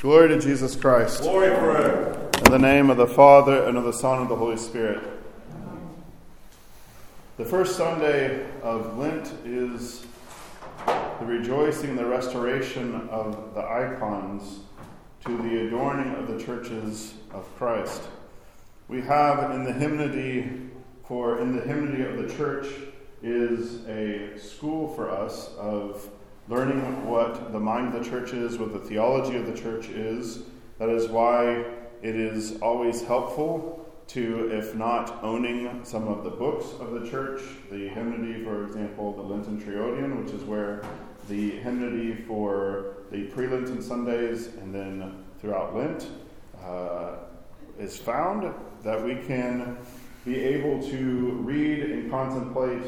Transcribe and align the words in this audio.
Glory 0.00 0.28
to 0.28 0.38
Jesus 0.38 0.76
Christ. 0.76 1.22
Glory 1.22 1.48
forever. 1.48 2.30
In 2.44 2.52
the 2.52 2.58
name 2.58 2.90
of 2.90 2.96
the 2.96 3.06
Father, 3.06 3.64
and 3.64 3.78
of 3.78 3.84
the 3.84 3.92
Son, 3.92 4.18
and 4.18 4.22
of 4.24 4.28
the 4.28 4.36
Holy 4.36 4.56
Spirit. 4.56 5.02
The 7.38 7.44
first 7.44 7.76
Sunday 7.76 8.46
of 8.62 8.98
Lent 8.98 9.32
is 9.44 10.04
the 10.86 11.24
rejoicing, 11.24 11.96
the 11.96 12.04
restoration 12.04 13.08
of 13.08 13.54
the 13.54 13.62
icons 13.62 14.60
to 15.24 15.36
the 15.38 15.66
adorning 15.66 16.14
of 16.16 16.28
the 16.28 16.44
churches 16.44 17.14
of 17.32 17.46
Christ. 17.56 18.02
We 18.88 19.00
have 19.00 19.52
in 19.52 19.64
the 19.64 19.72
hymnody, 19.72 20.70
for 21.08 21.40
in 21.40 21.56
the 21.56 21.62
hymnody 21.62 22.02
of 22.02 22.18
the 22.18 22.36
church 22.36 22.66
is 23.22 23.86
a 23.86 24.38
school 24.38 24.94
for 24.94 25.10
us 25.10 25.48
of 25.58 26.08
learning 26.48 27.06
what 27.08 27.52
the 27.52 27.60
mind 27.60 27.94
of 27.94 28.04
the 28.04 28.10
church 28.10 28.32
is, 28.32 28.58
what 28.58 28.72
the 28.72 28.78
theology 28.78 29.36
of 29.36 29.46
the 29.46 29.58
church 29.58 29.88
is. 29.88 30.40
That 30.78 30.88
is 30.88 31.08
why 31.08 31.64
it 32.02 32.16
is 32.16 32.60
always 32.60 33.02
helpful 33.02 33.80
to, 34.08 34.50
if 34.52 34.74
not 34.74 35.22
owning 35.22 35.84
some 35.84 36.06
of 36.06 36.24
the 36.24 36.30
books 36.30 36.66
of 36.78 36.90
the 36.92 37.08
church, 37.08 37.40
the 37.70 37.88
hymnody, 37.88 38.44
for 38.44 38.66
example, 38.66 39.12
the 39.14 39.22
Lenten 39.22 39.60
Triodion, 39.60 40.22
which 40.22 40.34
is 40.34 40.42
where 40.42 40.84
the 41.28 41.52
hymnody 41.60 42.14
for 42.14 42.96
the 43.10 43.24
pre 43.28 43.46
Lenten 43.46 43.80
Sundays 43.80 44.48
and 44.48 44.74
then 44.74 45.24
throughout 45.40 45.74
Lent 45.74 46.08
uh, 46.62 47.16
is 47.78 47.96
found, 47.96 48.52
that 48.82 49.02
we 49.02 49.14
can 49.26 49.78
be 50.26 50.38
able 50.38 50.82
to 50.82 51.32
read 51.42 51.80
and 51.80 52.10
contemplate 52.10 52.82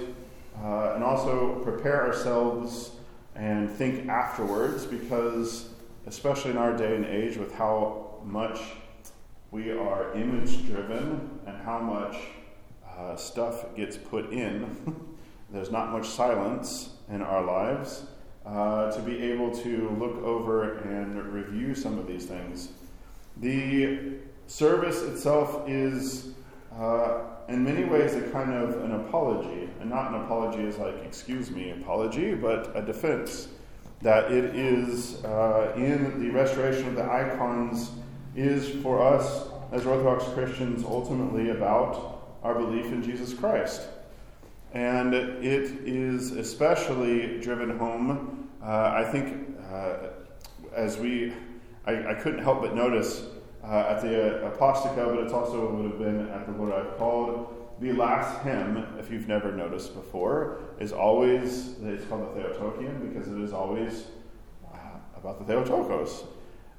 uh, 0.63 0.93
and 0.95 1.03
also 1.03 1.61
prepare 1.63 2.07
ourselves 2.07 2.93
and 3.37 3.71
think 3.71 4.09
afterwards 4.09 4.85
because, 4.85 5.69
especially 6.07 6.51
in 6.51 6.57
our 6.57 6.77
day 6.77 6.97
and 6.97 7.05
age, 7.05 7.37
with 7.37 7.55
how 7.55 8.19
much 8.25 8.61
we 9.51 9.71
are 9.71 10.13
image 10.15 10.67
driven 10.67 11.39
and 11.47 11.57
how 11.63 11.79
much 11.79 12.17
uh, 12.99 13.15
stuff 13.15 13.77
gets 13.77 13.97
put 13.97 14.33
in, 14.33 14.97
there's 15.51 15.71
not 15.71 15.93
much 15.93 16.09
silence 16.09 16.91
in 17.11 17.23
our 17.23 17.45
lives. 17.45 18.07
Uh, 18.47 18.93
to 18.93 19.01
be 19.01 19.21
able 19.25 19.51
to 19.51 19.91
look 19.99 20.23
over 20.23 20.79
and 20.79 21.21
review 21.33 21.75
some 21.75 21.99
of 21.99 22.07
these 22.07 22.27
things. 22.27 22.69
The 23.39 24.19
service 24.47 25.03
itself 25.03 25.69
is, 25.69 26.29
uh, 26.79 27.21
in 27.49 27.65
many 27.65 27.85
ways, 27.85 28.15
a 28.15 28.23
kind 28.31 28.53
of 28.53 28.85
an 28.85 28.93
apology, 28.93 29.69
and 29.81 29.89
not 29.89 30.13
an 30.13 30.23
apology 30.23 30.67
as 30.67 30.79
like, 30.79 30.97
excuse 31.05 31.51
me, 31.51 31.71
apology, 31.71 32.35
but 32.35 32.77
a 32.77 32.83
defense. 32.83 33.49
That 34.03 34.31
it 34.31 34.55
is 34.55 35.25
uh, 35.25 35.73
in 35.77 36.21
the 36.21 36.31
restoration 36.31 36.87
of 36.89 36.97
the 36.97 37.05
icons 37.05 37.93
is 38.35 38.69
for 38.83 39.03
us 39.03 39.49
as 39.73 39.87
Orthodox 39.87 40.25
Christians 40.35 40.85
ultimately 40.85 41.51
about 41.51 42.37
our 42.43 42.55
belief 42.55 42.87
in 42.87 43.03
Jesus 43.03 43.33
Christ. 43.33 43.89
And 44.75 45.15
it 45.15 45.71
is 45.87 46.33
especially 46.33 47.41
driven 47.41 47.79
home, 47.79 48.51
uh, 48.63 48.93
I 48.95 49.05
think, 49.11 49.57
uh, 49.73 50.09
as 50.75 50.99
we, 50.99 51.33
I, 51.87 52.11
I, 52.11 52.15
couldn't 52.15 52.43
help 52.43 52.61
but 52.61 52.75
notice 52.75 53.25
uh, 53.67 53.87
at 53.89 54.01
the 54.01 54.41
Aposticha, 54.45 55.07
but 55.07 55.25
it's 55.25 55.33
also 55.33 55.69
would 55.71 55.91
have 55.91 55.99
been 55.99 56.29
at 56.31 56.47
the 56.47 56.53
what 56.53 56.73
I've 56.73 56.97
called. 56.97 57.53
The 57.81 57.93
last 57.93 58.43
hymn, 58.43 58.87
if 58.99 59.11
you've 59.11 59.29
never 59.29 59.53
noticed 59.53 59.95
before, 59.95 60.61
is 60.79 60.93
always, 60.93 61.75
it's 61.83 62.07
called 62.07 62.35
the 62.35 62.41
Theotokon 62.41 63.13
because 63.13 63.29
it 63.29 63.39
is 63.39 63.53
always 63.53 64.05
uh, 64.73 64.79
about 65.17 65.39
the 65.39 65.53
Theotokos. 65.53 66.25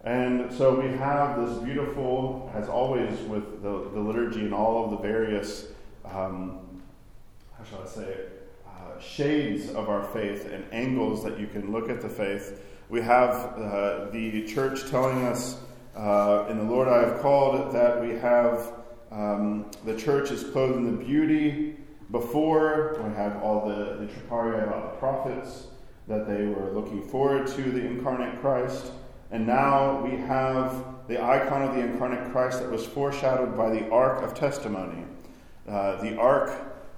And 0.03 0.51
so 0.53 0.79
we 0.79 0.87
have 0.97 1.37
this 1.39 1.57
beautiful, 1.59 2.49
as 2.55 2.69
always 2.69 3.19
with 3.21 3.61
the, 3.61 3.89
the 3.93 3.99
liturgy 3.99 4.41
and 4.41 4.53
all 4.53 4.85
of 4.85 4.91
the 4.91 4.97
various, 4.97 5.67
um, 6.05 6.81
how 7.57 7.63
shall 7.69 7.83
I 7.83 7.87
say 7.87 8.17
uh, 8.65 8.99
shades 8.99 9.69
of 9.71 9.89
our 9.89 10.03
faith 10.03 10.51
and 10.51 10.63
angles 10.71 11.23
that 11.25 11.37
you 11.39 11.47
can 11.47 11.71
look 11.71 11.89
at 11.89 12.01
the 12.01 12.09
faith. 12.09 12.63
We 12.89 13.01
have 13.01 13.33
uh, 13.57 14.09
the 14.11 14.47
church 14.47 14.89
telling 14.89 15.25
us 15.25 15.59
uh, 15.97 16.45
in 16.49 16.57
the 16.57 16.63
Lord 16.63 16.87
I 16.87 16.99
have 16.99 17.21
called 17.21 17.73
that 17.73 18.01
we 18.01 18.15
have 18.17 18.71
um, 19.11 19.71
the 19.85 19.95
church 19.95 20.31
is 20.31 20.43
clothed 20.43 20.77
in 20.77 20.85
the 20.85 21.03
beauty 21.03 21.75
before. 22.11 23.01
We 23.03 23.15
have 23.15 23.41
all 23.41 23.67
the, 23.67 23.95
the 23.95 24.07
Troparia 24.07 24.63
about 24.63 24.93
the 24.93 24.99
prophets, 24.99 25.67
that 26.07 26.27
they 26.27 26.45
were 26.45 26.71
looking 26.71 27.01
forward 27.01 27.47
to 27.47 27.61
the 27.61 27.85
incarnate 27.85 28.39
Christ. 28.41 28.91
And 29.31 29.45
now 29.47 30.01
we 30.01 30.11
have 30.17 30.85
the 31.07 31.23
icon 31.23 31.63
of 31.63 31.75
the 31.75 31.81
incarnate 31.81 32.31
Christ 32.31 32.59
that 32.59 32.71
was 32.71 32.85
foreshadowed 32.85 33.57
by 33.57 33.69
the 33.69 33.89
Ark 33.89 34.23
of 34.23 34.33
Testimony. 34.33 35.03
Uh, 35.67 36.01
the 36.01 36.17
Ark 36.17 36.51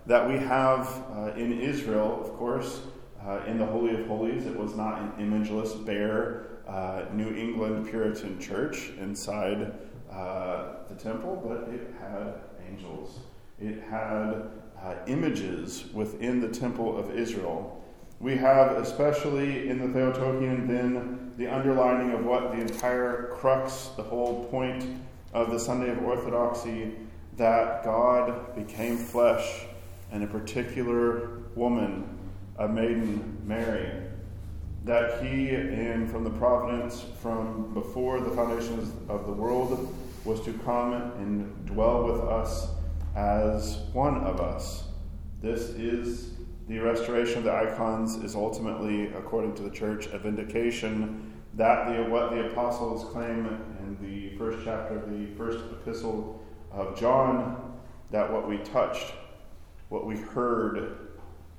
that 0.06 0.28
we 0.28 0.38
have 0.38 1.04
uh, 1.16 1.34
in 1.36 1.60
Israel, 1.60 2.20
of 2.22 2.34
course, 2.34 2.82
uh, 3.26 3.42
in 3.48 3.58
the 3.58 3.66
Holy 3.66 4.00
of 4.00 4.08
Holies. 4.08 4.46
It 4.46 4.58
was 4.58 4.76
not 4.76 5.00
an 5.00 5.12
imageless, 5.20 5.74
bare 5.86 6.59
uh, 6.70 7.06
New 7.14 7.34
England 7.36 7.90
Puritan 7.90 8.40
church 8.40 8.92
inside 9.00 9.74
uh, 10.12 10.74
the 10.88 10.96
temple, 10.96 11.42
but 11.44 11.74
it 11.74 11.94
had 12.00 12.36
angels. 12.70 13.20
It 13.60 13.82
had 13.90 14.52
uh, 14.82 14.96
images 15.08 15.86
within 15.94 16.40
the 16.40 16.48
temple 16.48 16.98
of 16.98 17.18
Israel. 17.18 17.84
We 18.20 18.36
have, 18.38 18.78
especially 18.78 19.70
in 19.70 19.80
the 19.80 19.88
Theotokon, 20.00 20.68
then 20.68 21.32
the 21.38 21.48
underlining 21.48 22.12
of 22.12 22.26
what 22.26 22.52
the 22.52 22.60
entire 22.60 23.32
crux, 23.34 23.90
the 23.98 24.04
whole 24.04 24.46
point 24.46 24.86
of 25.34 25.52
the 25.52 25.60
Sunday 25.60 25.90
of 25.90 26.04
Orthodoxy, 26.04 26.94
that 27.38 27.84
God 27.84 28.56
became 28.56 28.98
flesh 28.98 29.66
and 30.12 30.24
a 30.24 30.28
particular 30.28 31.40
woman, 31.56 32.18
a 32.58 32.68
maiden, 32.68 33.38
Mary, 33.46 34.09
that 34.86 35.24
he, 35.24 35.50
and 35.50 36.10
from 36.10 36.24
the 36.24 36.30
providence 36.30 37.06
from 37.22 37.74
before 37.74 38.22
the 38.22 38.32
foundations 38.32 38.94
of 39.10 39.26
the 39.26 39.34
world, 39.34 39.96
was 40.26 40.42
to 40.42 40.54
come 40.66 40.94
and 40.94 41.66
dwell 41.66 42.04
with 42.04 42.22
us 42.22 42.70
as 43.16 43.80
one 43.94 44.18
of 44.18 44.40
us. 44.40 44.84
This 45.42 45.70
is 45.70 46.34
the 46.68 46.80
restoration 46.80 47.40
of 47.40 47.44
the 47.46 47.54
icons 47.54 48.16
is 48.18 48.36
ultimately, 48.36 49.08
according 49.14 49.56
to 49.56 49.64
the 49.64 49.72
church, 49.72 50.08
a 50.08 50.20
vindication 50.20 51.34
that 51.56 51.88
the, 51.88 52.04
what 52.04 52.32
the 52.32 52.48
apostles 52.48 53.12
claim 53.12 53.48
in 53.80 53.98
the 54.02 54.38
first 54.38 54.60
chapter 54.64 55.00
of 55.00 55.10
the 55.10 55.26
first 55.36 55.60
epistle 55.72 56.44
of 56.72 56.98
John, 56.98 57.80
that 58.12 58.32
what 58.32 58.48
we 58.48 58.58
touched, 58.60 59.14
what 59.90 60.06
we 60.06 60.18
heard, 60.18 61.09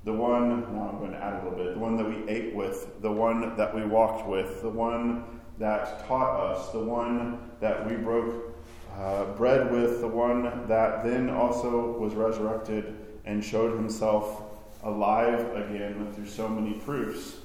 the 0.04 0.12
one, 0.12 0.60
now 0.74 0.88
I'm 0.88 0.98
going 0.98 1.12
to 1.12 1.22
add 1.22 1.42
a 1.42 1.48
little 1.48 1.58
bit, 1.58 1.74
the 1.74 1.78
one 1.78 1.96
that 1.96 2.08
we 2.08 2.28
ate 2.28 2.54
with, 2.54 3.00
the 3.02 3.12
one 3.12 3.56
that 3.56 3.74
we 3.74 3.84
walked 3.84 4.26
with, 4.26 4.62
the 4.62 4.70
one 4.70 5.40
that 5.58 6.06
taught 6.06 6.40
us, 6.40 6.70
the 6.72 6.78
one 6.78 7.50
that 7.60 7.86
we 7.86 7.96
broke 7.96 8.56
uh, 8.96 9.26
bread 9.34 9.70
with, 9.70 10.00
the 10.00 10.08
one 10.08 10.66
that 10.68 11.04
then 11.04 11.28
also 11.28 11.92
was 11.98 12.14
resurrected 12.14 12.96
and 13.26 13.44
showed 13.44 13.76
himself 13.76 14.42
alive 14.84 15.54
again 15.54 16.10
through 16.14 16.26
so 16.26 16.48
many 16.48 16.78
proofs. 16.78 17.36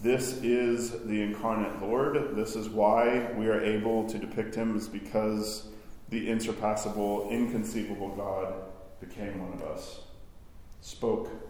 This 0.00 0.34
is 0.42 0.92
the 1.04 1.20
incarnate 1.20 1.82
Lord. 1.82 2.36
This 2.36 2.54
is 2.54 2.68
why 2.68 3.32
we 3.36 3.48
are 3.48 3.60
able 3.60 4.08
to 4.08 4.18
depict 4.18 4.54
him, 4.54 4.76
is 4.76 4.88
because 4.88 5.66
the 6.08 6.30
insurpassable, 6.30 7.28
inconceivable 7.30 8.10
God 8.10 8.54
became 9.00 9.40
one 9.40 9.52
of 9.54 9.62
us, 9.62 10.00
spoke 10.80 11.49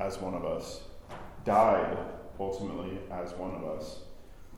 as 0.00 0.18
one 0.18 0.34
of 0.34 0.44
us, 0.44 0.80
died 1.44 1.96
ultimately 2.38 2.98
as 3.10 3.32
one 3.34 3.54
of 3.54 3.64
us. 3.64 4.00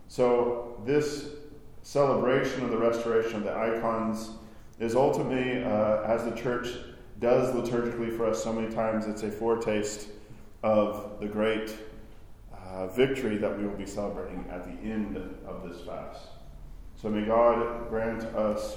So, 0.09 0.81
this 0.87 1.27
celebration 1.83 2.65
of 2.65 2.71
the 2.71 2.79
restoration 2.79 3.37
of 3.37 3.45
the 3.45 3.53
icons 3.53 4.31
is 4.79 4.95
ultimately, 4.95 5.65
uh, 5.65 6.03
as 6.03 6.25
the 6.25 6.31
church 6.31 6.69
does 7.19 7.55
liturgically 7.55 8.17
for 8.17 8.27
us 8.27 8.43
so 8.43 8.53
many 8.53 8.73
times, 8.73 9.07
it's 9.07 9.23
a 9.23 9.31
foretaste 9.31 10.09
of 10.63 11.19
the 11.21 11.27
great 11.27 11.77
uh, 12.53 12.87
victory 12.89 13.37
that 13.37 13.57
we 13.57 13.67
will 13.67 13.77
be 13.77 13.87
celebrating 13.87 14.45
at 14.51 14.65
the 14.65 14.89
end 14.89 15.17
of 15.47 15.69
this 15.69 15.81
fast. 15.83 16.29
So 17.01 17.09
may 17.09 17.25
God 17.27 17.89
grant 17.89 18.23
us 18.37 18.77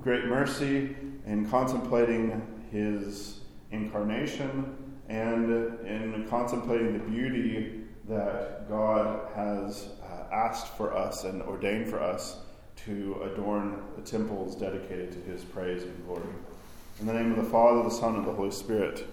great 0.00 0.24
mercy 0.26 0.96
in 1.26 1.48
contemplating 1.48 2.42
his 2.70 3.40
incarnation 3.70 4.85
and 5.08 5.80
in 5.86 6.26
contemplating 6.28 6.92
the 6.92 7.04
beauty 7.10 7.82
that 8.08 8.68
God 8.68 9.28
has 9.34 9.88
uh, 10.02 10.32
asked 10.32 10.76
for 10.76 10.96
us 10.96 11.24
and 11.24 11.42
ordained 11.42 11.88
for 11.88 12.00
us 12.00 12.38
to 12.84 13.20
adorn 13.32 13.82
the 13.96 14.02
temples 14.02 14.54
dedicated 14.54 15.12
to 15.12 15.18
his 15.30 15.42
praise 15.42 15.82
and 15.82 16.06
glory. 16.06 16.22
In 17.00 17.06
the 17.06 17.12
name 17.12 17.32
of 17.32 17.44
the 17.44 17.50
Father, 17.50 17.82
the 17.82 17.90
Son, 17.90 18.16
and 18.16 18.26
the 18.26 18.32
Holy 18.32 18.50
Spirit. 18.50 19.06